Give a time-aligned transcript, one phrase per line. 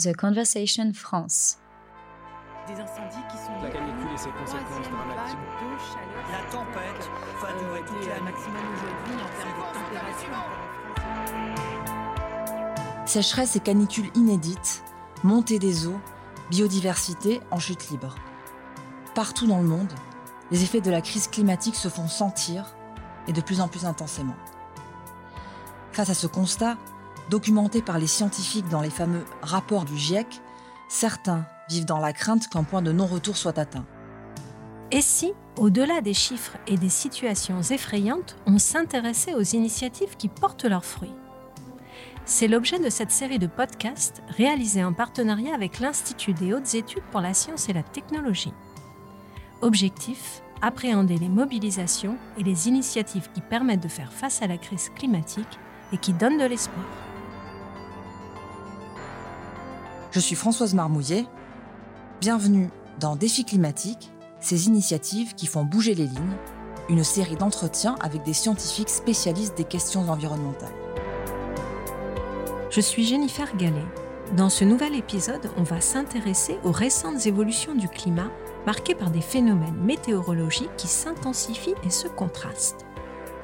[0.00, 1.58] The Conversation France.
[2.68, 5.36] Des incendies qui sont La canicule et ses conséquences dramatiques.
[5.36, 6.22] de chaleur.
[6.30, 7.10] La tempête
[7.42, 8.30] va durer toute la nuit.
[8.30, 10.38] maximum aujourd'hui en termes de température.
[13.06, 14.84] Sécheresse et canicule inédites,
[15.24, 15.98] montée des eaux,
[16.48, 18.14] biodiversité en chute libre.
[19.16, 19.92] Partout dans le monde,
[20.52, 22.72] les effets de la crise climatique se font sentir
[23.26, 24.36] et de plus en plus intensément.
[25.90, 26.76] Face à ce constat,
[27.30, 30.40] documenté par les scientifiques dans les fameux rapports du GIEC,
[30.88, 33.86] certains vivent dans la crainte qu'un point de non-retour soit atteint.
[34.90, 40.64] Et si, au-delà des chiffres et des situations effrayantes, on s'intéressait aux initiatives qui portent
[40.64, 41.14] leurs fruits?
[42.24, 47.02] C'est l'objet de cette série de podcasts réalisée en partenariat avec l'Institut des hautes études
[47.10, 48.52] pour la science et la technologie.
[49.60, 54.90] Objectif appréhender les mobilisations et les initiatives qui permettent de faire face à la crise
[54.94, 55.58] climatique
[55.92, 56.84] et qui donnent de l'espoir.
[60.18, 61.26] Je suis Françoise Marmouillet.
[62.20, 66.36] Bienvenue dans Défi climatique, ces initiatives qui font bouger les lignes,
[66.88, 70.74] une série d'entretiens avec des scientifiques spécialistes des questions environnementales.
[72.68, 73.86] Je suis Jennifer Gallet.
[74.36, 78.32] Dans ce nouvel épisode, on va s'intéresser aux récentes évolutions du climat
[78.66, 82.86] marquées par des phénomènes météorologiques qui s'intensifient et se contrastent.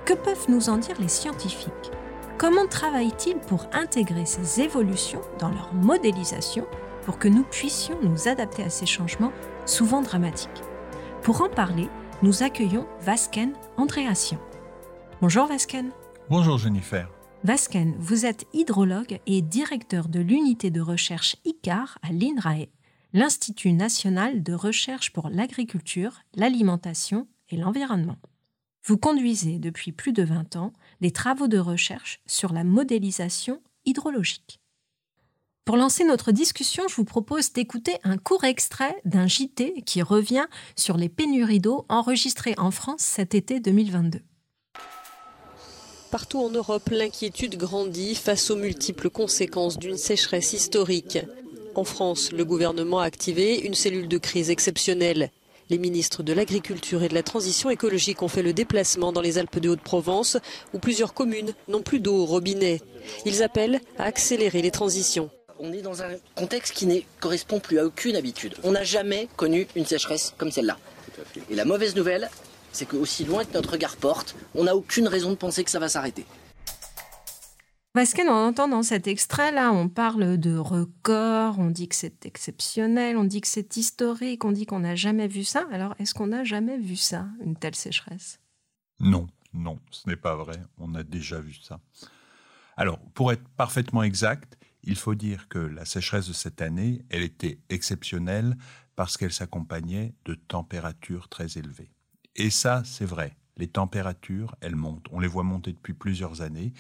[0.05, 1.93] Que peuvent nous en dire les scientifiques?
[2.37, 6.67] Comment travaillent-ils pour intégrer ces évolutions dans leur modélisation
[7.05, 9.33] pour que nous puissions nous adapter à ces changements
[9.67, 10.63] souvent dramatiques?
[11.23, 11.89] Pour en parler,
[12.23, 14.41] nous accueillons Vasken Andréassian.
[15.21, 15.93] Bonjour Vasken.
[16.29, 17.09] Bonjour Jennifer.
[17.45, 22.67] Vasken, vous êtes hydrologue et directeur de l'unité de recherche ICAR à l'INRAE,
[23.13, 28.17] l'Institut national de recherche pour l'agriculture, l'alimentation et l'environnement.
[28.87, 30.73] Vous conduisez depuis plus de 20 ans
[31.05, 34.59] des travaux de recherche sur la modélisation hydrologique.
[35.67, 40.47] Pour lancer notre discussion, je vous propose d'écouter un court extrait d'un JT qui revient
[40.77, 44.21] sur les pénuries d'eau enregistrées en France cet été 2022.
[46.11, 51.19] Partout en Europe, l'inquiétude grandit face aux multiples conséquences d'une sécheresse historique.
[51.75, 55.31] En France, le gouvernement a activé une cellule de crise exceptionnelle.
[55.71, 59.39] Les ministres de l'Agriculture et de la Transition écologique ont fait le déplacement dans les
[59.39, 60.37] Alpes de Haute-Provence,
[60.75, 62.83] où plusieurs communes n'ont plus d'eau au robinet.
[63.25, 65.31] Ils appellent à accélérer les transitions.
[65.59, 68.55] On est dans un contexte qui ne correspond plus à aucune habitude.
[68.63, 70.77] On n'a jamais connu une sécheresse comme celle-là.
[71.51, 72.29] Et la mauvaise nouvelle,
[72.73, 75.79] c'est qu'aussi loin que notre regard porte, on n'a aucune raison de penser que ça
[75.79, 76.27] va s'arrêter.
[77.97, 83.17] Vasken, on entend dans cet extrait-là, on parle de record, on dit que c'est exceptionnel,
[83.17, 85.65] on dit que c'est historique, on dit qu'on n'a jamais vu ça.
[85.71, 88.41] Alors, est-ce qu'on n'a jamais vu ça, une telle sécheresse?
[88.99, 90.61] Non, non, ce n'est pas vrai.
[90.77, 91.79] On a déjà vu ça.
[92.77, 97.23] Alors, pour être parfaitement exact, il faut dire que la sécheresse de cette année, elle
[97.23, 98.57] était exceptionnelle
[98.97, 101.93] parce qu'elle s'accompagnait de températures très élevées.
[102.35, 103.37] Et ça, c'est vrai.
[103.57, 105.07] Les températures, elles montent.
[105.13, 106.73] On les voit monter depuis plusieurs années.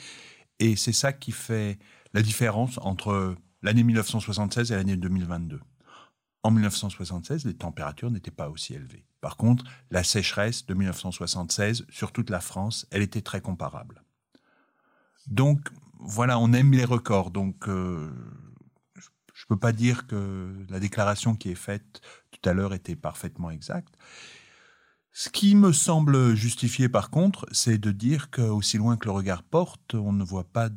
[0.58, 1.78] Et c'est ça qui fait
[2.12, 5.60] la différence entre l'année 1976 et l'année 2022.
[6.42, 9.06] En 1976, les températures n'étaient pas aussi élevées.
[9.20, 14.04] Par contre, la sécheresse de 1976 sur toute la France, elle était très comparable.
[15.26, 17.30] Donc, voilà, on aime les records.
[17.30, 18.10] Donc, euh,
[19.32, 22.96] je ne peux pas dire que la déclaration qui est faite tout à l'heure était
[22.96, 23.96] parfaitement exacte.
[25.16, 29.44] Ce qui me semble justifié, par contre, c'est de dire qu'aussi loin que le regard
[29.44, 30.68] porte, on ne voit pas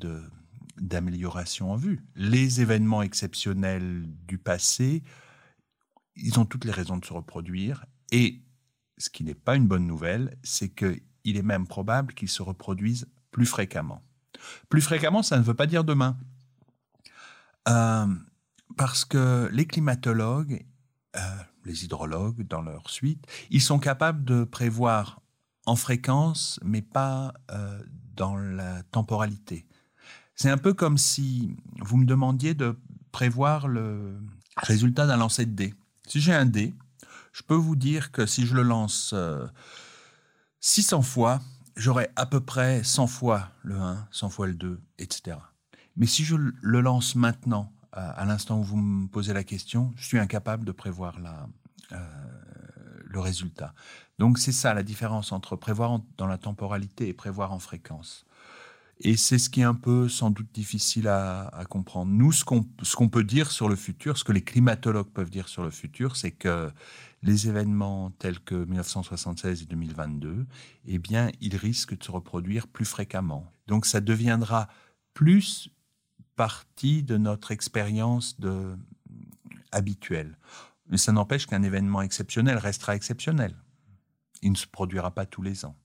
[0.78, 2.06] d'amélioration en vue.
[2.16, 5.02] Les événements exceptionnels du passé,
[6.16, 7.88] ils ont toutes les raisons de se reproduire.
[8.12, 8.44] Et
[9.00, 13.08] ce qui n'est pas une bonne nouvelle, c'est qu'il est même probable qu'ils se reproduisent
[13.32, 14.04] plus fréquemment.
[14.70, 16.16] Plus fréquemment, ça ne veut pas dire demain.
[17.68, 18.06] Euh,
[18.78, 20.64] parce que les climatologues,
[21.16, 21.20] euh,
[21.68, 25.22] les hydrologues dans leur suite, ils sont capables de prévoir
[25.68, 27.80] en fréquence, mais pas euh,
[28.16, 29.68] dans la temporalité.
[30.34, 32.78] C'est un peu comme si vous me demandiez de
[33.12, 34.18] prévoir le
[34.56, 35.74] résultat d'un lancer de dés.
[36.08, 36.74] Si j'ai un dé,
[37.34, 39.46] je peux vous dire que si je le lance euh,
[40.62, 41.42] 600 fois,
[41.76, 45.38] j'aurai à peu près 100 fois le 1, 100 fois le 2, etc.
[45.98, 49.94] Mais si je le lance maintenant, à, à l'instant où vous me posez la question,
[49.98, 51.48] je suis incapable de prévoir la,
[51.92, 51.98] euh,
[53.06, 53.74] le résultat.
[54.20, 58.26] Donc c'est ça la différence entre prévoir dans la temporalité et prévoir en fréquence.
[59.00, 62.12] Et c'est ce qui est un peu sans doute difficile à, comprendre.
[62.12, 65.50] Nous, ce qu'on qu'on peut dire sur le futur, ce que les climatologues peuvent dire
[65.50, 66.72] sur le futur, c'est que
[67.22, 70.48] les événements tels que 1976 et 2022,
[70.88, 73.52] eh bien, ils risquent de se reproduire plus fréquemment.
[73.68, 74.68] Donc ça deviendra
[75.14, 75.70] plus
[76.36, 78.76] partie de notre expérience de
[79.72, 80.38] habituelle.
[80.90, 83.56] Mais ça n'empêche qu'un événement exceptionnel restera exceptionnel.
[84.42, 85.76] Il ne se produira pas tous les ans.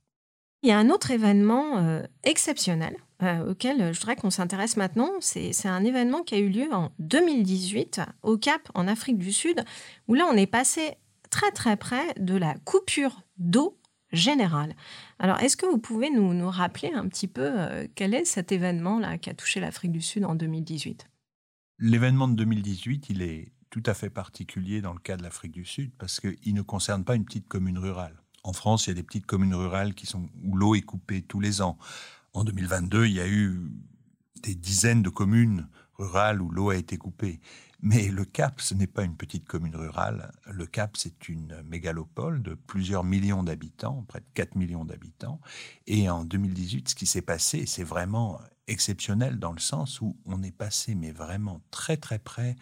[0.63, 5.11] Il y a un autre événement euh, exceptionnel euh, auquel je voudrais qu'on s'intéresse maintenant.
[5.21, 9.65] C'est un événement qui a eu lieu en 2018 au Cap, en Afrique du Sud,
[10.07, 10.97] où là, on est passé
[11.31, 13.79] très très près de la coupure d'eau
[14.13, 14.75] générale.
[15.19, 18.53] Alors, est-ce que vous pouvez nous, nous rappeler un petit peu euh, quel est cet
[18.53, 21.09] événement-là qui a touché l'Afrique du Sud en 2018
[21.79, 25.65] L'événement de 2018, il est tout à fait particulier dans le cas de l'Afrique du
[25.65, 28.23] Sud parce qu'il ne concerne pas une petite commune rurale.
[28.45, 31.23] En France, il y a des petites communes rurales qui sont, où l'eau est coupée
[31.23, 31.79] tous les ans.
[32.35, 33.73] En 2022, il y a eu
[34.43, 37.41] des dizaines de communes rurales où l'eau a été coupée.
[37.81, 40.33] Mais le Cap, ce n'est pas une petite commune rurale.
[40.51, 45.41] Le Cap, c'est une mégalopole de plusieurs millions d'habitants, près de 4 millions d'habitants.
[45.87, 50.43] Et en 2018, ce qui s'est passé, c'est vraiment exceptionnel dans le sens où on
[50.43, 52.57] est passé, mais vraiment très très près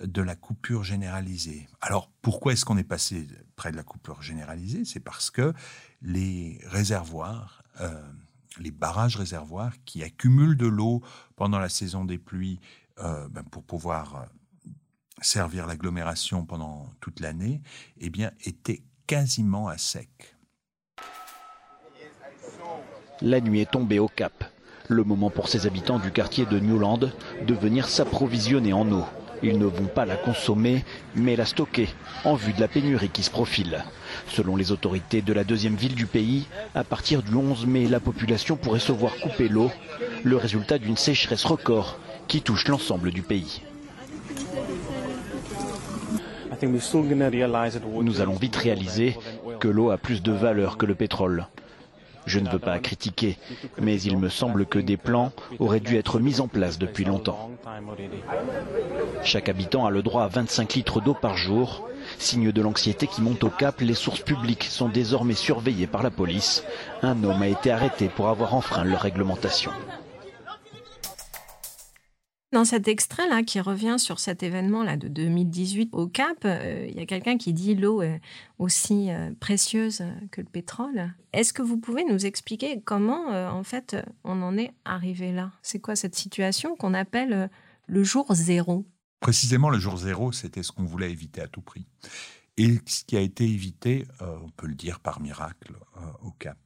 [0.00, 1.68] de la coupure généralisée.
[1.80, 3.26] Alors pourquoi est-ce qu'on est passé
[3.56, 4.84] près de la coupure généralisée?
[4.84, 5.54] C'est parce que
[6.02, 8.02] les réservoirs, euh,
[8.58, 11.02] les barrages réservoirs qui accumulent de l'eau
[11.36, 12.60] pendant la saison des pluies
[12.98, 14.70] euh, ben, pour pouvoir euh,
[15.20, 17.62] servir l'agglomération pendant toute l'année,
[17.98, 20.36] eh bien, étaient quasiment à sec.
[23.22, 24.44] La nuit est tombée au Cap.
[24.88, 27.10] Le moment pour ces habitants du quartier de Newland
[27.46, 29.04] de venir s'approvisionner en eau.
[29.42, 30.84] Ils ne vont pas la consommer,
[31.14, 31.88] mais la stocker
[32.24, 33.84] en vue de la pénurie qui se profile.
[34.28, 38.00] Selon les autorités de la deuxième ville du pays, à partir du 11 mai, la
[38.00, 39.70] population pourrait se voir couper l'eau,
[40.24, 41.98] le résultat d'une sécheresse record
[42.28, 43.62] qui touche l'ensemble du pays.
[46.62, 49.16] Nous allons vite réaliser
[49.60, 51.46] que l'eau a plus de valeur que le pétrole.
[52.26, 53.38] Je ne veux pas critiquer,
[53.80, 57.50] mais il me semble que des plans auraient dû être mis en place depuis longtemps.
[59.22, 61.88] Chaque habitant a le droit à 25 litres d'eau par jour.
[62.18, 66.10] Signe de l'anxiété qui monte au cap, les sources publiques sont désormais surveillées par la
[66.10, 66.64] police.
[67.02, 69.72] Un homme a été arrêté pour avoir enfreint leur réglementation.
[72.52, 77.00] Dans cet extrait-là qui revient sur cet événement-là de 2018 au Cap, euh, il y
[77.00, 78.20] a quelqu'un qui dit l'eau est
[78.58, 81.12] aussi euh, précieuse que le pétrole.
[81.32, 85.52] Est-ce que vous pouvez nous expliquer comment, euh, en fait, on en est arrivé là?
[85.62, 87.48] C'est quoi cette situation qu'on appelle euh,
[87.88, 88.86] le jour zéro?
[89.20, 91.86] Précisément, le jour zéro, c'était ce qu'on voulait éviter à tout prix.
[92.56, 96.30] Et ce qui a été évité, euh, on peut le dire par miracle, euh, au
[96.30, 96.58] Cap.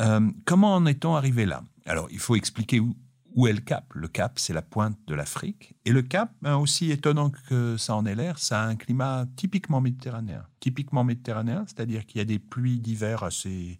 [0.00, 1.62] Euh, comment en est-on arrivé là?
[1.86, 2.94] Alors, il faut expliquer où,
[3.34, 3.92] où est le Cap?
[3.94, 5.74] Le Cap, c'est la pointe de l'Afrique.
[5.84, 9.26] Et le Cap, ben, aussi étonnant que ça en ait l'air, ça a un climat
[9.36, 10.46] typiquement méditerranéen.
[10.60, 13.78] Typiquement méditerranéen, c'est-à-dire qu'il y a des pluies d'hiver assez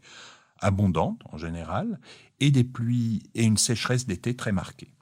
[0.60, 2.00] abondantes en général,
[2.40, 4.92] et des pluies et une sécheresse d'été très marquée.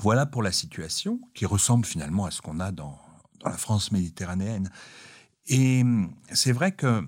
[0.00, 2.98] Voilà pour la situation qui ressemble finalement à ce qu'on a dans,
[3.44, 4.70] la France méditerranéenne.
[5.46, 5.84] Et
[6.32, 7.06] c'est vrai que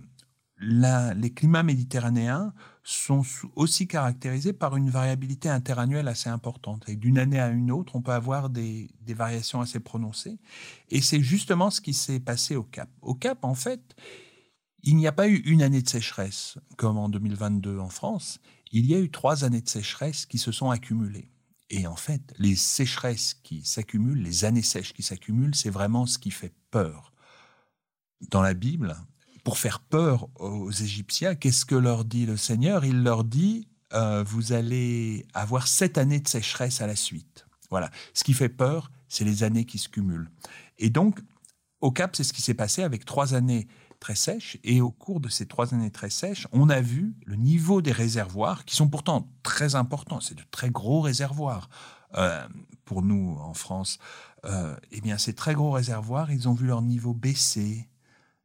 [0.59, 2.53] les climats méditerranéens
[2.97, 3.23] sont
[3.57, 6.89] aussi caractérisés par une variabilité interannuelle assez importante.
[6.89, 10.39] Et d'une année à une autre, on peut avoir des, des variations assez prononcées.
[10.91, 12.89] Et c'est justement ce qui s'est passé au Cap.
[13.03, 13.95] Au Cap, en fait,
[14.83, 18.41] il n'y a pas eu une année de sécheresse comme en 2022 en France.
[18.73, 21.31] Il y a eu trois années de sécheresse qui se sont accumulées.
[21.71, 26.19] Et en fait, les sécheresses qui s'accumulent, les années sèches qui s'accumulent, c'est vraiment ce
[26.19, 27.13] qui fait peur.
[28.31, 28.97] Dans la Bible,
[29.45, 32.85] pour faire peur aux Égyptiens, qu'est-ce que leur dit le Seigneur?
[32.85, 37.47] Il leur dit, euh, vous allez avoir sept années de sécheresse à la suite.
[37.71, 37.91] Voilà.
[38.15, 40.31] Ce qui fait peur, c'est les années qui se cumulent.
[40.79, 41.21] Et donc,
[41.81, 43.69] au Cap, c'est ce qui s'est passé avec trois années
[44.01, 44.59] très sèches.
[44.65, 47.93] Et au cours de ces trois années très sèches, on a vu le niveau des
[47.93, 50.21] réservoirs, qui sont pourtant très importants.
[50.21, 51.69] C'est de très gros réservoirs
[52.17, 52.47] euh,
[52.85, 53.99] pour nous en France.
[54.45, 57.89] Euh, eh bien, ces très gros réservoirs, ils ont vu leur niveau baisser,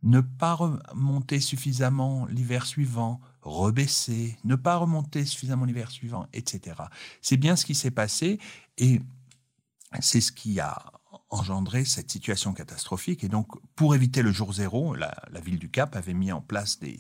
[0.06, 6.76] ne pas remonter suffisamment l'hiver suivant, rebaisser, ne pas remonter suffisamment l'hiver suivant, etc.
[7.22, 8.40] C'est bien ce qui s'est passé
[8.78, 9.02] et
[10.00, 10.94] c'est ce qui a
[11.36, 13.24] engendré cette situation catastrophique.
[13.24, 16.42] Et donc, pour éviter le jour zéro, la, la ville du Cap avait mis en
[16.42, 17.00] place des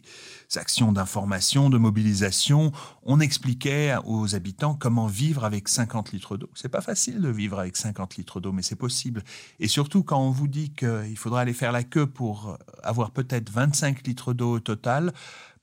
[0.55, 2.71] actions d'information, de mobilisation.
[3.03, 6.49] On expliquait aux habitants comment vivre avec 50 litres d'eau.
[6.53, 9.23] C'est pas facile de vivre avec 50 litres d'eau, mais c'est possible.
[9.59, 13.49] Et surtout, quand on vous dit qu'il faudra aller faire la queue pour avoir peut-être
[13.49, 15.13] 25 litres d'eau au total,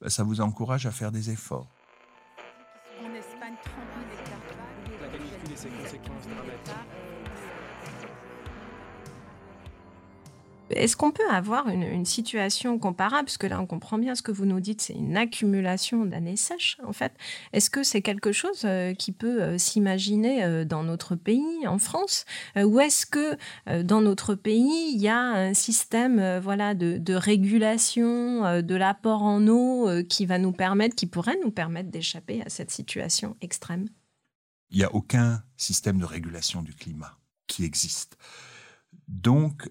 [0.00, 1.68] ben, ça vous encourage à faire des efforts.
[10.76, 13.26] Est-ce qu'on peut avoir une, situation comparable?
[13.26, 16.36] Parce que là, on comprend bien ce que vous nous dites, c'est une accumulation d'années
[16.36, 17.12] sèches, en fait.
[17.52, 21.78] Est-ce que c'est quelque chose euh, qui peut euh, s'imaginer euh, dans notre pays, en
[21.78, 22.24] France?
[22.56, 23.36] Ou est-ce que
[23.82, 29.88] dans notre pays, il y a un système voilà, de, régulation de l'apport en eau
[30.08, 33.88] qui va nous permettre, qui pourrait nous permettre d'échapper à cette situation extrême?
[34.70, 38.16] Il n'y a aucun système de régulation du climat qui existe.
[39.08, 39.68] Donc,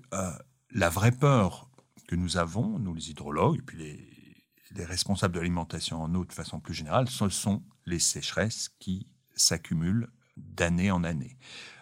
[0.74, 1.70] la vraie peur
[2.08, 6.32] que nous avons, nous les hydrologues, et puis les, responsables de l'alimentation en eau de
[6.32, 11.38] façon plus générale, ce sont les sécheresses qui s'accumulent d'année en année.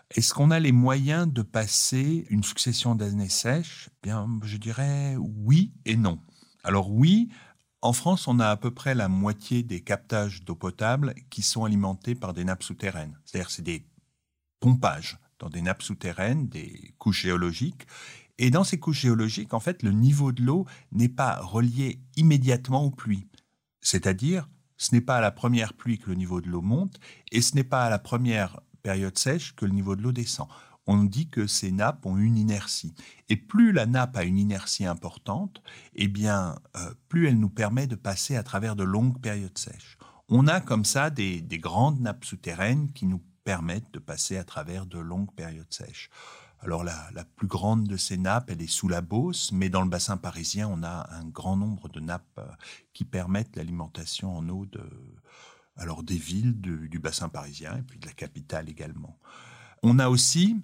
[0.10, 3.89] Est-ce qu'on a les moyens de passer une succession d'années sèches?
[4.01, 6.19] Bien, je dirais oui et non.
[6.63, 7.29] Alors oui,
[7.81, 11.63] en France, on a à peu près la moitié des captages d'eau potable qui sont
[11.63, 13.17] alimentés par des nappes souterraines.
[13.24, 13.88] C'est-à-dire, c'est des
[14.60, 17.88] pompages dans des nappes souterraines, des couches géologiques,
[18.39, 22.86] et dans ces couches géologiques, en fait, le niveau de l'eau n'est pas relié immédiatement
[22.86, 23.27] aux pluies.
[23.81, 27.00] C'est-à-dire, ce n'est pas à la première pluie que le niveau de l'eau monte,
[27.34, 30.48] et ce n'est pas à la première période sèche que le niveau de l'eau descend.
[30.88, 32.96] On dit que ces nappes ont une inertie.
[33.27, 35.62] Et plus la nappe a une inertie importante,
[35.96, 39.98] eh bien, euh, plus elle nous permet de passer à travers de longues périodes sèches.
[40.29, 44.86] On a comme ça des grandes nappes souterraines qui nous permettent de passer à travers
[44.86, 46.10] de longues périodes sèches.
[46.61, 49.89] Alors la, plus grande de ces nappes, elle est sous la Beauce, mais dans le
[49.89, 52.47] bassin parisien, on a un grand nombre de nappes euh,
[52.93, 54.83] qui permettent l'alimentation en eau de,
[55.77, 59.17] alors des villes du bassin parisien et puis de la capitale également.
[59.83, 60.61] On a aussi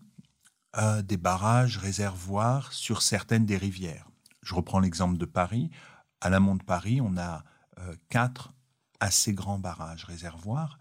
[0.78, 4.10] euh, des barrages réservoirs sur certaines des rivières.
[4.42, 5.72] Je reprends l'exemple de Paris.
[6.20, 7.46] À l'amont de Paris, on a
[7.80, 8.54] euh, quatre
[9.00, 10.78] assez grands barrages réservoirs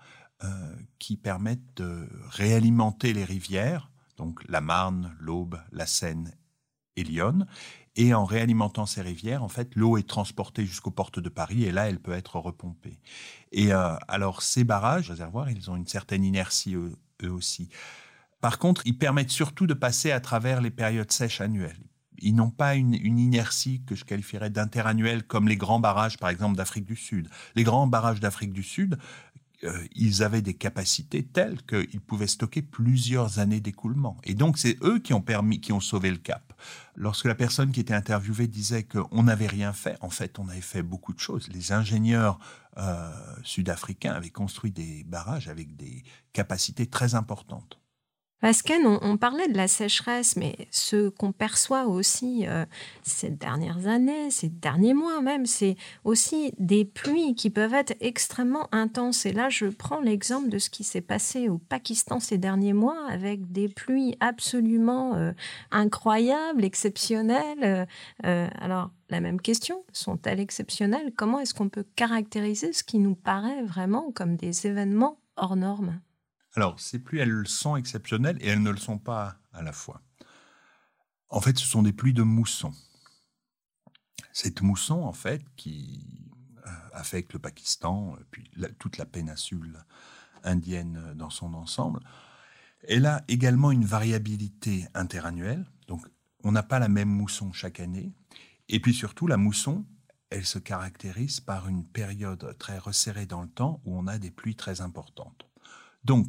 [0.99, 6.33] qui permettent de réalimenter les rivières donc la Marne, l'Aube, la Seine
[6.97, 7.47] et l'Yonne.
[7.97, 11.71] Et en réalimentant ces rivières, en fait, l'eau est transportée jusqu'aux portes de Paris et
[11.71, 12.99] là, elle peut être repompée.
[13.53, 17.69] Et euh, alors, ces barrages, réservoirs, ils ont une certaine inertie eux, aussi.
[18.41, 21.87] Par contre, ils permettent surtout de passer à travers les périodes sèches annuelles.
[22.19, 26.29] Ils n'ont pas une, une, inertie que je qualifierais d'interannuelle comme les grands barrages, par
[26.29, 27.29] exemple, d'Afrique du Sud.
[27.55, 28.99] Les grands barrages d'Afrique du Sud,
[29.95, 34.17] ils avaient des capacités telles qu'ils pouvaient stocker plusieurs années d'écoulement.
[34.25, 36.53] Et donc, c'est eux qui ont permis, qui ont sauvé le cap.
[36.97, 40.61] Lorsque la personne qui était interviewée disait qu'on n'avait rien fait, en fait, on avait
[40.61, 41.49] fait beaucoup de choses.
[41.49, 42.39] Les ingénieurs
[42.79, 43.11] euh,
[43.43, 46.03] sud-africains avaient construit des barrages avec des
[46.33, 47.81] capacités très importantes.
[48.45, 52.67] Pascal, on, on, parlait de la sécheresse, mais ce qu'on perçoit aussi euh,
[53.03, 58.69] ces dernières années, ces derniers mois même, c'est aussi des pluies qui peuvent être extrêmement
[58.71, 59.25] intenses.
[59.25, 63.09] Et là, je prends l'exemple de ce qui s'est passé au Pakistan ces derniers mois,
[63.09, 65.33] avec des pluies absolument euh,
[65.71, 67.89] incroyables, exceptionnelles.
[68.27, 71.15] Euh, alors, la même question, sont-elles exceptionnelles?
[71.17, 75.99] Comment est-ce qu'on peut caractériser ce qui nous paraît vraiment comme des événements hors normes?
[76.57, 80.03] Alors, ces pluies, elles sont exceptionnelles et elles ne le sont pas à la fois.
[81.29, 82.73] En fait, ce sont des pluies de mousson.
[84.33, 86.07] Cette mousson, en fait, qui
[86.67, 89.85] euh, affecte le Pakistan, puis toute la péninsule
[90.45, 92.01] indienne dans son ensemble,
[92.87, 95.65] elle a également une variabilité interannuelle.
[95.89, 96.07] Donc,
[96.45, 98.13] on n'a pas la même mousson chaque année.
[98.69, 99.85] Et puis surtout, la mousson,
[100.31, 104.31] elle se caractérise par une période très resserrée dans le temps où on a des
[104.31, 105.47] pluies très importantes.
[106.05, 106.27] Donc,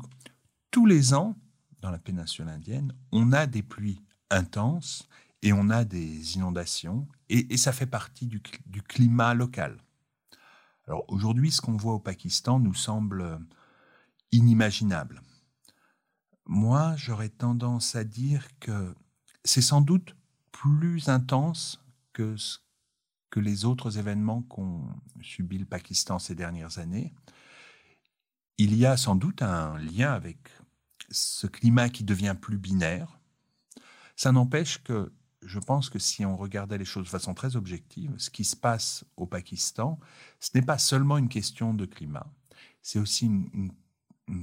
[0.72, 1.36] tous les ans,
[1.82, 5.08] dans la péninsule indienne, on a des pluies intenses
[5.42, 8.42] et on a des inondations, et, ça fait partie du,
[8.82, 9.80] climat local.
[10.88, 13.40] Alors aujourd'hui, ce qu'on voit au Pakistan nous semble
[14.32, 15.22] inimaginable.
[16.46, 18.94] Moi, j'aurais tendance à dire que
[19.44, 20.16] c'est sans doute
[20.52, 22.36] plus intense que,
[23.30, 24.88] que les autres événements qu'ont
[25.22, 27.14] subi le Pakistan ces dernières années
[28.58, 30.38] il y a sans doute un lien avec
[31.10, 33.20] ce climat qui devient plus binaire.
[34.16, 38.14] Ça n'empêche que je pense que si on regardait les choses de façon très objective,
[38.18, 40.00] ce qui se passe au Pakistan,
[40.40, 42.28] ce n'est pas seulement une question de climat,
[42.82, 43.72] c'est aussi une,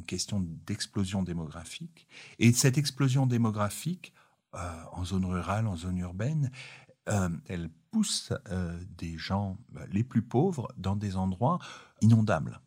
[0.06, 2.06] question d'explosion démographique.
[2.38, 4.14] Et cette explosion démographique,
[4.54, 6.52] euh, en zone rurale, en zone urbaine,
[7.08, 9.58] euh, elle pousse euh, des gens
[9.90, 11.58] les plus pauvres dans des endroits
[12.00, 12.60] inondables.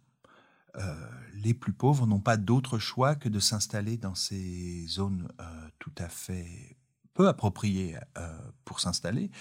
[0.77, 0.95] Euh,
[1.33, 5.93] les plus pauvres n'ont pas d'autre choix que de s'installer dans ces zones euh, tout
[5.97, 6.77] à fait
[7.13, 9.31] peu appropriées euh, pour s'installer.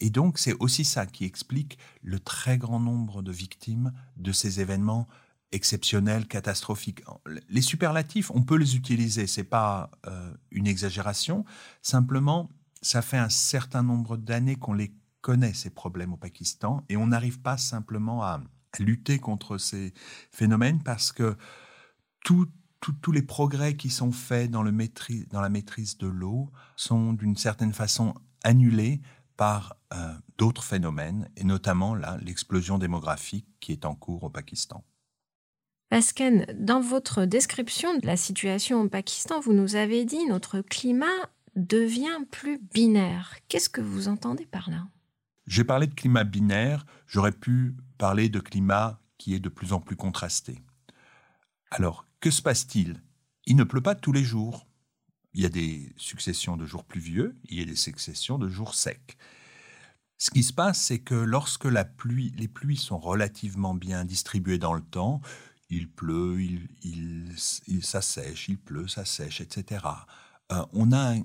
[0.00, 4.60] Et donc, c'est aussi ça qui explique le très grand nombre de victimes de ces
[4.60, 5.06] événements
[5.52, 7.02] exceptionnels, catastrophiques.
[7.48, 9.92] Les superlatifs, on peut les utiliser, c'est pas
[10.50, 11.44] une exagération.
[11.80, 12.50] Simplement,
[12.82, 17.06] ça fait un certain nombre d'années qu'on les connaît, ces problèmes au Pakistan, et on
[17.06, 18.42] n'arrive pas simplement à
[18.78, 19.92] lutter contre ces
[20.30, 21.36] phénomènes parce que
[22.24, 27.72] tous les progrès qui sont faits dans, maîtrise, la maîtrise de l'eau sont d'une certaine
[27.72, 29.00] façon annulés
[29.36, 34.84] par euh, d'autres phénomènes, et notamment l'explosion démographique qui est en cours au Pakistan.
[35.88, 41.06] Pascal, dans votre description de la situation au Pakistan, vous nous avez dit notre climat
[41.56, 43.36] devient plus binaire.
[43.48, 44.86] Qu'est-ce que vous entendez par là?
[45.46, 49.80] J'ai parlé de climat binaire, j'aurais pu parler de climat qui est de plus en
[49.80, 50.62] plus contrasté.
[51.70, 53.02] Alors, que se passe-t-il?
[53.46, 54.66] Il ne pleut pas tous les jours.
[55.34, 58.74] Il y a des successions de jours pluvieux, il y a des successions de jours
[58.74, 59.16] secs.
[60.16, 64.58] Ce qui se passe, c'est que lorsque la pluie, les pluies sont relativement bien distribuées
[64.58, 65.20] dans le temps,
[65.70, 69.84] il pleut, il, il, sèche, il pleut, ça sèche, etc.
[70.52, 71.22] Euh, on a un,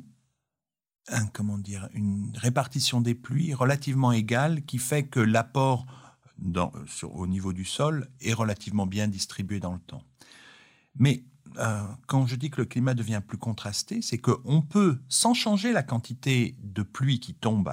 [1.33, 5.85] comment dire, une répartition des pluies relativement égale qui fait que l'apport
[7.03, 10.03] au niveau du sol est relativement bien distribué dans le temps.
[10.95, 11.23] Mais
[11.57, 15.71] euh, quand je dis que le climat devient plus contrasté, c'est qu'on peut, sans changer
[15.73, 17.71] la quantité de pluie qui tombe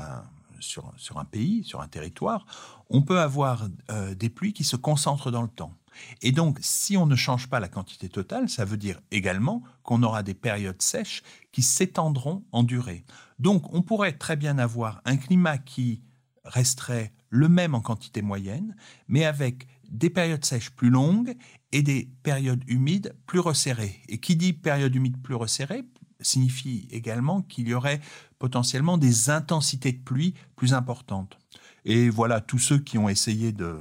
[0.61, 2.47] sur, sur, un pays, sur un territoire,
[2.91, 5.75] on peut avoir euh, des pluies qui se concentrent dans le temps.
[6.23, 10.03] Et donc, si on ne change pas la quantité totale, ça veut dire également qu'on
[10.03, 11.23] aura des périodes sèches
[11.53, 13.05] qui s'étendront en durée.
[13.39, 16.03] Donc, on pourrait très bien avoir un climat qui
[16.45, 18.77] resterait le même en quantité moyenne,
[19.09, 21.35] mais avec des périodes sèches plus longues
[21.73, 24.01] et des périodes humides plus resserrées.
[24.09, 25.85] Et qui dit période humide plus resserrée
[26.21, 28.01] signifie également qu'il y aurait
[28.39, 31.39] potentiellement des intensités de pluie plus importantes.
[31.85, 33.79] Et voilà, tous ceux qui ont essayé de,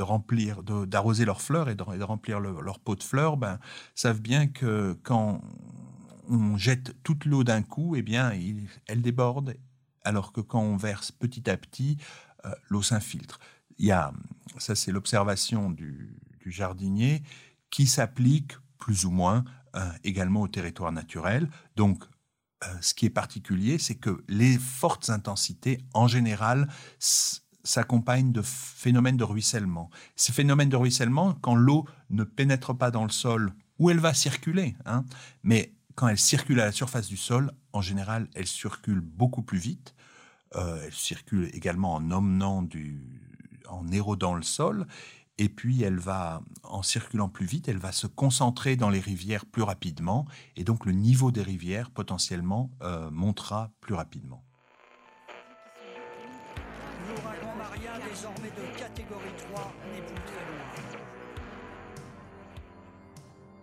[0.00, 3.58] de remplir, d'arroser leurs fleurs et de, remplir leur pot de fleurs, ben,
[3.94, 5.42] savent bien que quand
[6.26, 8.32] on jette toute l'eau d'un coup, eh bien,
[8.86, 9.58] elle déborde,
[10.02, 11.98] alors que quand on verse petit à petit,
[12.46, 13.40] euh, l'eau s'infiltre.
[13.76, 14.14] Il y a,
[14.56, 16.16] ça c'est l'observation du,
[16.46, 17.22] jardinier
[17.68, 19.44] qui s'applique plus ou moins
[19.76, 21.50] euh, également au territoire naturel.
[21.76, 22.02] Donc,
[22.64, 26.68] euh, ce qui est particulier, c'est que les fortes intensités, en général,
[27.64, 29.90] s'accompagnent de phénomènes de ruissellement.
[30.16, 34.14] Ces phénomènes de ruissellement, quand l'eau ne pénètre pas dans le sol, où elle va
[34.14, 35.04] circuler, hein,
[35.42, 39.58] mais quand elle circule à la surface du sol, en général, elle circule beaucoup plus
[39.58, 39.94] vite.
[40.56, 44.86] Euh, elle circule également en érodant le sol.
[45.38, 49.46] Et puis, elle va, en circulant plus vite, elle va se concentrer dans les rivières
[49.46, 50.26] plus rapidement.
[50.56, 54.44] Et donc, le niveau des rivières, potentiellement, euh, montera plus rapidement.
[57.80, 60.90] Maria, désormais de catégorie 3, n'est plus très loin.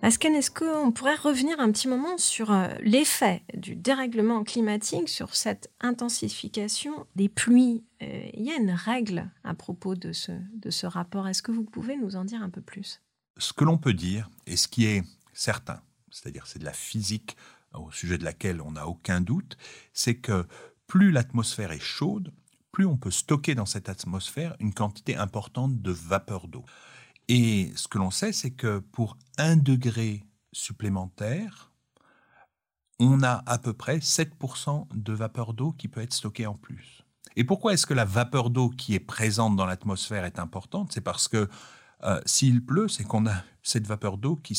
[0.01, 5.35] Asken, est-ce qu'on pourrait revenir un petit moment sur euh, l'effet du dérèglement climatique sur
[5.35, 7.83] cette intensification des pluies?
[8.01, 11.27] Euh, Il y a une règle à propos de ce, de ce rapport.
[11.27, 13.01] Est-ce que vous pouvez nous en dire un peu plus?
[13.37, 15.03] Ce que l'on peut dire, et ce qui est
[15.33, 17.35] certain, c'est-à-dire c'est de la physique
[17.73, 19.57] au sujet de laquelle on n'a aucun doute,
[19.93, 20.47] c'est que
[20.87, 22.31] plus l'atmosphère est chaude,
[22.77, 26.63] plus on peut stocker dans cette atmosphère une quantité importante de vapeur d'eau.
[27.27, 31.71] Et ce que l'on sait, c'est que pour un degré supplémentaire,
[32.99, 37.03] on a à peu près 7% de vapeur d'eau qui peut être stockée en plus.
[37.35, 40.91] Et pourquoi est-ce que la vapeur d'eau qui est présente dans l'atmosphère est importante?
[40.93, 41.49] C'est parce que
[42.03, 44.53] euh, s'il pleut, c'est qu'on a cette vapeur d'eau qui,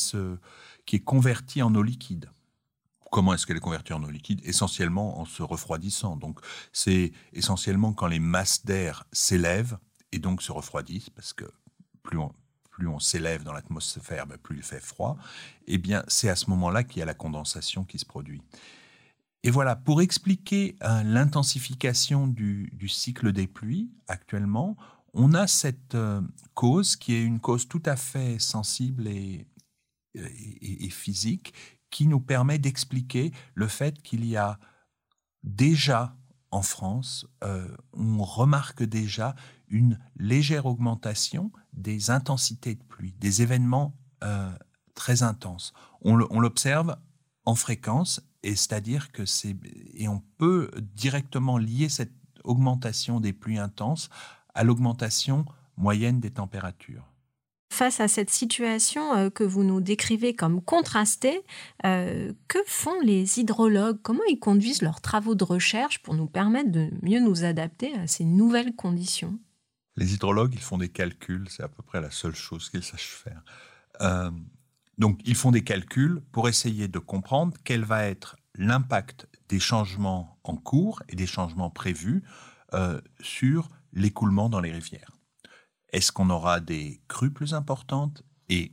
[0.86, 2.28] qui est convertie en eau liquide.
[3.10, 6.16] Comment est-ce qu'elle est convertie en eau liquide Essentiellement en se refroidissant.
[6.16, 6.40] Donc
[6.72, 9.78] c'est essentiellement quand les masses d'air s'élèvent
[10.12, 11.44] et donc se refroidissent, parce que
[12.02, 15.16] plus on, s'élève dans l'atmosphère, ben, plus il fait froid,
[15.66, 18.42] eh bien c'est à ce moment-là qu'il y a la condensation qui se produit.
[19.42, 24.76] Et voilà, pour expliquer euh, l'intensification du, cycle des pluies actuellement,
[25.14, 26.20] on a cette euh,
[26.54, 29.46] cause qui est une cause tout à fait sensible et
[30.90, 31.54] physique
[31.90, 34.58] qui nous permet d'expliquer le fait qu'il y a
[35.42, 36.16] déjà
[36.50, 39.34] en France, euh, on remarque déjà
[39.68, 44.50] une légère augmentation des intensités de pluie, des événements euh,
[44.94, 45.72] très intenses.
[46.00, 46.96] On l'observe
[47.44, 49.56] en fréquence, et c'est-à-dire que c'est
[49.94, 52.12] et on peut directement lier cette
[52.44, 54.10] augmentation des pluies intenses
[54.54, 55.44] à l'augmentation
[55.76, 57.04] moyenne des températures.
[57.70, 61.42] Face à cette situation euh, que vous nous décrivez comme contrastée,
[61.84, 63.98] euh, que font les hydrologues?
[64.02, 68.06] Comment ils conduisent leurs travaux de recherche pour nous permettre de mieux nous adapter à
[68.06, 69.38] ces nouvelles conditions?
[69.96, 73.16] Les hydrologues, ils font des calculs, c'est à peu près la seule chose qu'ils sachent
[73.22, 73.42] faire.
[74.00, 74.30] Euh,
[74.96, 80.38] donc, ils font des calculs pour essayer de comprendre quelle va être l'impact des changements
[80.42, 82.24] en cours et des changements prévus
[83.20, 85.17] sur l'écoulement dans les rivières.
[85.92, 88.72] Est-ce qu'on aura des crues plus importantes et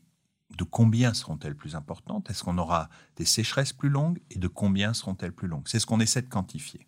[0.58, 2.30] de combien seront-elles plus importantes?
[2.30, 5.68] Est-ce qu'on aura des sécheresses plus longues et de combien seront-elles plus longues?
[5.68, 6.88] C'est ce qu'on essaie de quantifier.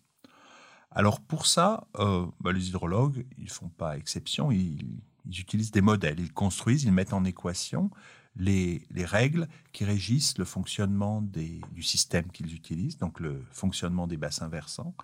[0.90, 5.82] Alors pour ça, euh, bah, les hydrologues, ils ne font pas exception, ils, utilisent des
[5.82, 7.90] modèles, ils construisent, ils mettent en équation
[8.36, 14.48] les, règles qui régissent le fonctionnement du système qu'ils utilisent, donc le fonctionnement des bassins
[14.48, 14.94] versants.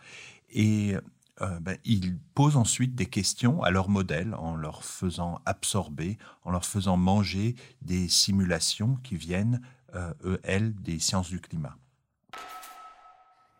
[0.50, 0.94] Et
[1.40, 6.52] euh, ben, ils posent ensuite des questions à leur modèle en leur faisant absorber, en
[6.52, 9.60] leur faisant manger des simulations qui viennent,
[9.94, 11.76] euh, elles, des sciences du climat.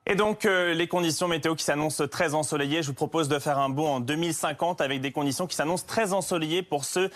[0.06, 3.58] Et donc, euh, les conditions météo qui s'annoncent très ensoleillées, je vous propose de faire
[3.58, 7.10] un bond en 2050 avec des conditions qui s'annoncent très ensoleillées pour ce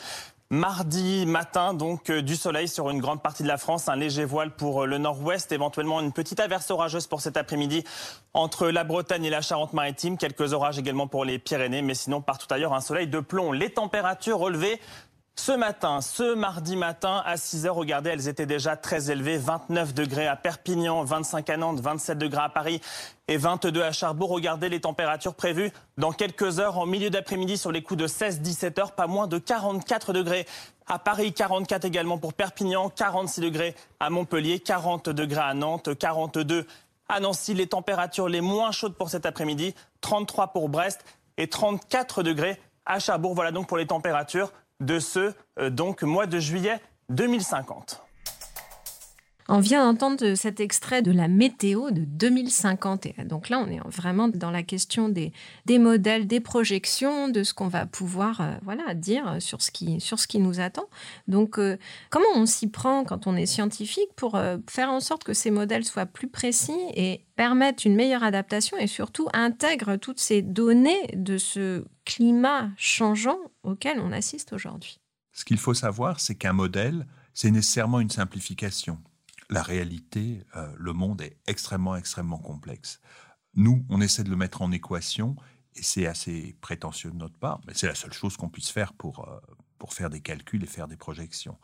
[0.50, 4.24] Mardi matin, donc euh, du soleil sur une grande partie de la France, un léger
[4.24, 7.84] voile pour euh, le nord-ouest, éventuellement une petite averse orageuse pour cet après-midi
[8.32, 12.46] entre la Bretagne et la Charente-Maritime, quelques orages également pour les Pyrénées, mais sinon partout
[12.48, 13.52] ailleurs un soleil de plomb.
[13.52, 14.80] Les températures relevées
[15.38, 19.38] ce matin, ce mardi matin, à 6 h regardez, elles étaient déjà très élevées.
[19.38, 22.81] 29 degrés à Perpignan, 25 à Nantes, 27 degrés à Paris
[23.29, 24.31] et 22 à Charbourg.
[24.31, 28.81] Regardez les températures prévues dans quelques heures, en milieu d'après-midi, sur les coups de 16-17
[28.81, 30.44] heures, pas moins de 44 degrés.
[30.88, 36.66] À Paris, 44 également pour Perpignan, 46 degrés à Montpellier, 40 degrés à Nantes, 42
[37.09, 37.55] à Nancy.
[37.55, 41.05] Les températures les moins chaudes pour cet après-midi, 33 pour Brest
[41.37, 43.35] et 34 degrés à Charbourg.
[43.35, 48.08] Voilà donc pour les températures de ce euh, donc mois de juillet 2050.
[49.50, 53.06] On vient d'entendre cet extrait de la météo de 2050.
[53.06, 55.32] Et donc là, on est vraiment dans la question des,
[55.78, 60.18] modèles, des projections, de ce qu'on va pouvoir euh, voilà, dire sur ce, qui, sur
[60.18, 60.84] ce qui nous attend.
[61.28, 61.78] Donc, euh,
[62.11, 65.84] comment on s'y prend quand on est scientifique pour faire en sorte que ces modèles
[65.84, 71.38] soient plus précis et permettent une meilleure adaptation et surtout intègrent toutes ces données de
[71.38, 74.98] ce climat changeant auquel on assiste aujourd'hui?
[75.32, 78.98] Ce qu'il faut savoir, c'est qu'un modèle, c'est nécessairement une simplification.
[79.50, 83.00] La réalité, euh, le monde est extrêmement, extrêmement complexe.
[83.54, 85.37] Nous, on essaie de le mettre en équation,
[85.74, 88.92] et c'est assez prétentieux de notre part, mais c'est la seule chose qu'on puisse faire
[88.92, 89.40] pour, euh,
[89.78, 91.58] pour faire des calculs et faire des projections.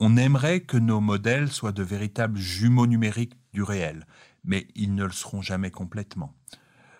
[0.00, 4.06] On aimerait que nos modèles soient de véritables jumeaux numériques du réel,
[4.44, 6.34] mais ils ne le seront jamais complètement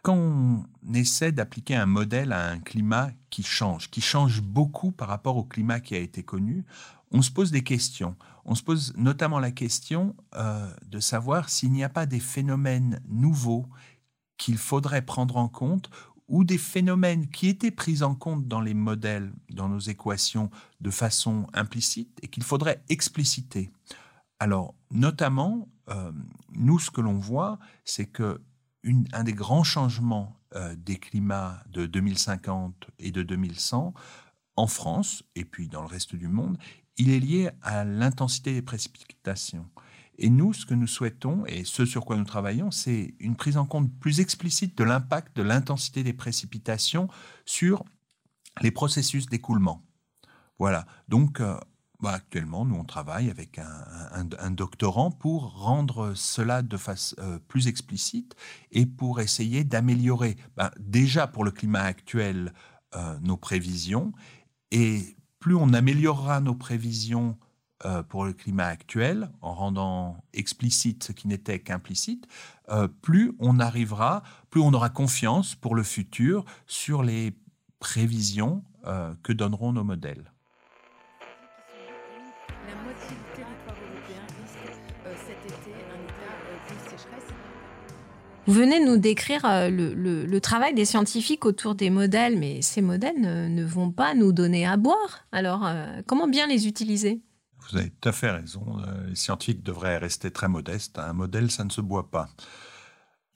[0.09, 5.09] quand on essaie d'appliquer un modèle à un climat qui change, qui change beaucoup par
[5.09, 6.65] rapport au climat qui a été connu,
[7.13, 8.17] on se pose des questions.
[8.45, 13.01] On se pose notamment la question euh, de savoir s'il n'y a pas des phénomènes
[13.09, 13.67] nouveaux
[14.37, 15.91] qu'il faudrait prendre en compte
[16.29, 20.91] ou des phénomènes qui étaient pris en compte dans les modèles, dans nos équations, de
[20.91, 23.71] façon implicite et qu'il faudrait expliciter.
[24.39, 26.13] Alors, notamment, euh,
[26.53, 28.41] nous, ce que l'on voit, c'est que
[29.13, 33.93] un des grands changements euh, des climats de 2050 et de 2100
[34.57, 36.57] en France et puis dans le reste du monde,
[36.99, 39.67] il est lié à l'intensité des précipitations.
[40.19, 43.57] Et nous, ce que nous souhaitons et ce sur quoi nous travaillons, c'est une prise
[43.57, 47.09] en compte plus explicite de l'impact de l'intensité des précipitations
[47.47, 47.85] sur
[48.61, 49.87] les processus d'écoulement.
[50.59, 50.87] Voilà.
[51.07, 51.57] Donc, euh,
[52.01, 57.69] bah, actuellement, nous, on travaille avec un, doctorant pour rendre cela de façon euh, plus
[57.69, 58.35] explicite
[58.73, 62.53] et pour essayer d'améliorer, bah, déjà pour le climat actuel,
[62.97, 64.13] euh, nos prévisions.
[64.73, 67.37] Et plus on améliorera nos prévisions
[67.85, 72.27] euh, pour le climat actuel, en rendant explicite ce qui n'était qu'implicite,
[73.01, 77.33] plus on arrivera, plus on aura confiance pour le futur sur les
[77.81, 78.63] prévisions
[79.23, 80.31] que donneront nos modèles.
[88.49, 93.21] Vous venez nous décrire euh, le, travail des scientifiques autour des modèles, mais ces modèles
[93.21, 95.27] ne, vont pas nous donner à boire.
[95.33, 97.21] Alors, euh, comment bien les utiliser?
[97.59, 98.65] Vous avez tout à fait raison.
[98.79, 100.99] Euh, les scientifiques devraient rester très modestes.
[100.99, 102.31] Un modèle, ça ne se boit pas.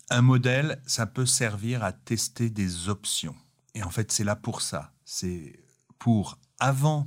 [0.09, 3.37] Un modèle, ça peut servir à tester des options.
[3.75, 4.95] Et en fait, c'est là pour ça.
[5.05, 5.61] C'est
[5.99, 7.07] pour, avant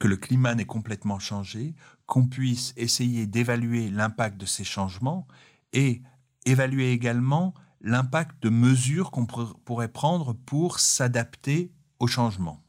[0.00, 5.28] que le climat n'ait complètement changé, qu'on puisse essayer d'évaluer l'impact de ces changements
[5.72, 6.02] et
[6.50, 12.64] évaluer également l'impact de mesures qu'on pourrait prendre pour s'adapter au changement.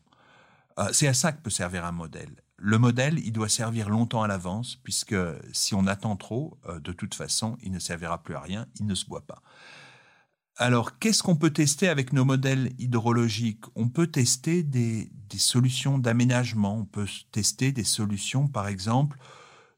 [0.78, 2.44] Euh, c'est à ça que peut servir un modèle.
[2.58, 5.16] Le modèle, il doit servir longtemps à l'avance, puisque
[5.54, 8.86] si on attend trop, euh, de toute façon, il ne servira plus à rien, il
[8.86, 9.42] ne se boit pas.
[10.58, 13.64] Alors, qu'est-ce qu'on peut tester avec nos modèles hydrologiques?
[13.76, 19.18] On peut tester des, des solutions d'aménagement, on peut tester des solutions, par exemple,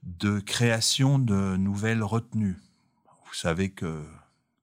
[0.02, 2.58] de création de nouvelles retenues
[3.32, 4.04] vous savez que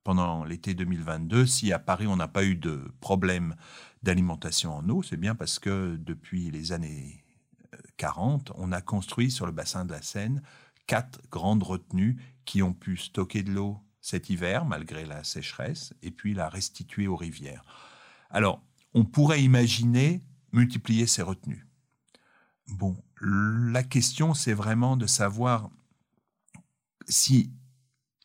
[0.04, 3.56] pendant l'été 2022, si à Paris on n'a pas eu de problème
[4.02, 7.24] d'alimentation en eau, c'est bien parce que depuis les années
[7.96, 10.42] 40, on a construit sur le bassin de la Seine
[10.86, 16.10] quatre grandes retenues qui ont pu stocker de l'eau cet hiver, malgré la sécheresse, et
[16.10, 17.64] puis la restituer aux rivières.
[18.28, 21.66] Alors, on pourrait imaginer multiplier ces retenues.
[22.68, 25.70] Bon, la question, c'est vraiment de savoir
[27.08, 27.50] si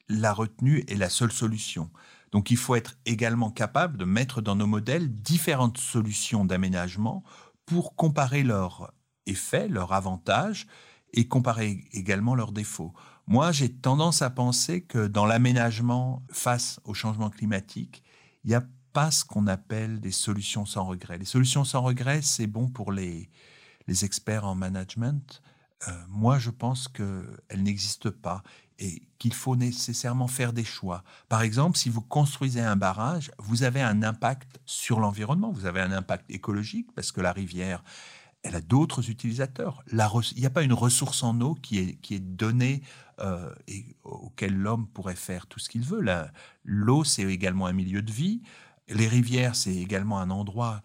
[0.09, 1.91] la retenue est la seule solution.
[2.31, 7.23] Donc il faut être également capable de mettre dans nos modèles différentes solutions d'aménagement
[7.65, 8.91] pour comparer leurs
[9.25, 10.67] effets, leurs avantages
[11.13, 12.93] et comparer également leurs défauts.
[13.27, 18.03] Moi, j'ai tendance à penser que dans l'aménagement face au changement climatique,
[18.43, 21.17] il n'y a pas ce qu'on appelle des solutions sans regret.
[21.17, 23.29] Les solutions sans regret, c'est bon pour les,
[23.87, 25.41] les experts en management.
[25.87, 28.43] Euh, moi, je pense qu'elles n'existent pas
[28.79, 31.03] et qu'il faut nécessairement faire des choix.
[31.29, 35.81] Par exemple, si vous construisez un barrage, vous avez un impact sur l'environnement, vous avez
[35.81, 37.83] un impact écologique parce que la rivière,
[38.43, 39.83] elle a d'autres utilisateurs.
[39.91, 42.81] il n'y a pas une ressource en eau qui est, donnée
[43.19, 46.03] euh, et auquel l'homme pourrait faire tout ce qu'il veut.
[46.63, 48.41] L'eau, c'est également un milieu de vie.
[48.89, 50.81] Les rivières, c'est également un endroit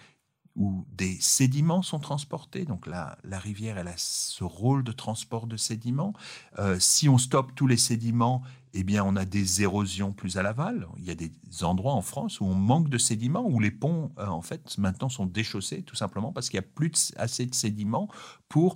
[0.58, 2.64] où des sédiments sont transportés.
[2.64, 6.12] Donc la, la rivière, elle a ce rôle de transport de sédiments.
[6.58, 8.42] Euh, si on stoppe tous les sédiments,
[8.74, 10.86] eh bien, on a des érosions plus à l'aval.
[10.98, 14.12] Il y a des endroits en France où on manque de sédiments, où les ponts,
[14.18, 17.54] euh, en fait, maintenant sont déchaussés, tout simplement parce qu'il n'y a plus assez de
[17.54, 18.08] sédiments
[18.48, 18.74] pour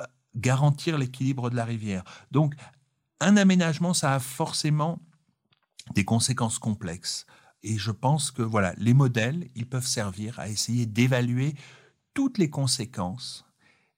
[0.00, 0.04] euh,
[0.34, 2.02] garantir l'équilibre de la rivière.
[2.30, 2.54] Donc,
[3.20, 4.98] un aménagement, ça a forcément
[5.94, 7.26] des conséquences complexes.
[7.62, 11.54] Et je pense que voilà, les modèles, ils peuvent servir à essayer d'évaluer
[12.14, 13.44] toutes les conséquences.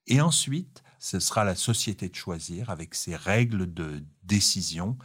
[0.07, 4.96] Et ensuite, ce sera la société de choisir avec ses règles de décision.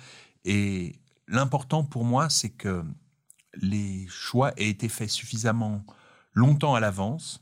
[0.45, 2.83] Et l'important pour moi, c'est que
[3.55, 5.83] les choix aient été faits suffisamment
[6.33, 7.41] longtemps à l'avance.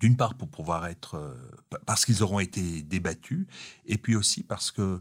[0.00, 1.34] D'une part pour pouvoir être, euh,
[1.86, 3.46] parce qu'ils auront été débattus,
[3.86, 5.00] et puis aussi parce que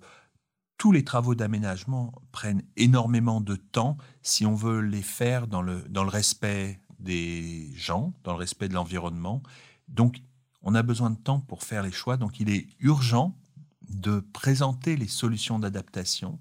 [0.77, 5.83] tous les travaux d'aménagement prennent énormément de temps si on veut les faire dans le,
[5.95, 9.41] respect des gens, dans le respect de l'environnement.
[9.87, 10.21] Donc,
[10.61, 12.17] on a besoin de temps pour faire les choix.
[12.17, 13.37] Donc, il est urgent
[13.89, 16.39] de présenter les solutions d'adaptation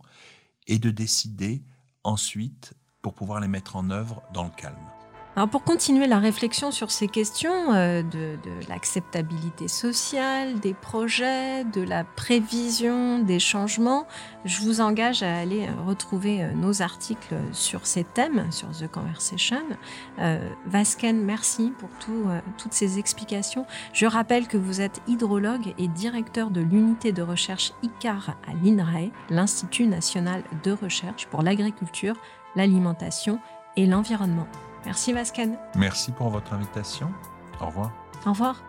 [0.66, 1.62] et de décider
[2.02, 5.03] ensuite pour pouvoir les mettre en œuvre dans le calme.
[5.36, 11.82] Alors pour continuer la réflexion sur ces questions euh, de, l'acceptabilité sociale, des projets, de
[11.82, 14.06] la prévision des changements,
[14.44, 19.58] je vous engage à aller retrouver euh, nos articles sur ces thèmes, sur The Conversation.
[20.20, 23.66] Euh, Vasken, merci pour toutes ces explications.
[23.92, 29.10] Je rappelle que vous êtes hydrologue et directeur de l'unité de recherche ICAR à l'INRAE,
[29.30, 32.14] l'Institut national de recherche pour l'agriculture,
[32.54, 33.40] l'alimentation
[33.76, 34.46] et l'environnement.
[34.84, 35.56] Merci Vasken.
[35.76, 37.10] Merci pour votre invitation.
[37.60, 37.92] Au revoir.
[38.26, 38.62] Au revoir.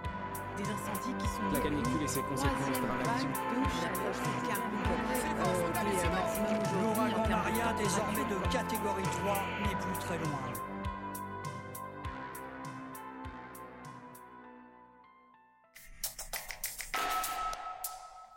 [0.57, 2.79] Des incendies qui sont la canicule et ses conséquences
[6.81, 10.39] L'ouragan Maria, désormais de catégorie 3, n'est plus très loin.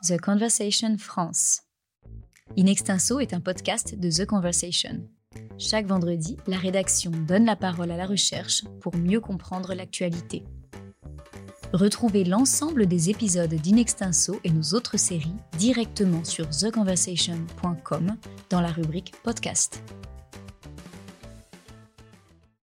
[0.03, 1.61] The Conversation France.
[2.57, 5.09] In Extenso est un podcast de The Conversation.
[5.59, 10.45] Chaque vendredi, la rédaction donne la parole à la recherche pour mieux comprendre l'actualité.
[11.73, 18.17] Retrouvez l'ensemble des épisodes d'Inextinso et nos autres séries directement sur theconversation.com
[18.49, 19.83] dans la rubrique Podcast.